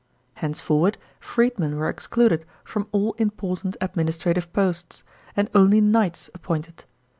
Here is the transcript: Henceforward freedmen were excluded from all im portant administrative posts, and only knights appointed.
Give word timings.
Henceforward 0.37 0.97
freedmen 1.19 1.75
were 1.75 1.87
excluded 1.87 2.43
from 2.63 2.87
all 2.91 3.13
im 3.19 3.29
portant 3.29 3.77
administrative 3.81 4.51
posts, 4.51 5.03
and 5.37 5.47
only 5.53 5.79
knights 5.79 6.27
appointed. 6.33 6.85